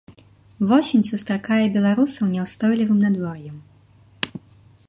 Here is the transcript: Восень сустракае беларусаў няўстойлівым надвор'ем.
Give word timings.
Восень 0.69 1.03
сустракае 1.09 1.65
беларусаў 1.75 2.25
няўстойлівым 2.33 2.99
надвор'ем. 3.07 3.57